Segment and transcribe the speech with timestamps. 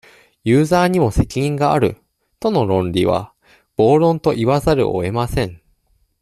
[0.43, 1.95] ユーザーにも責任がある、
[2.39, 3.35] との論理は、
[3.77, 5.61] 暴論と言わざるをえません。